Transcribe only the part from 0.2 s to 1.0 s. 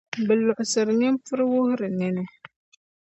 Bɛ luɣisiri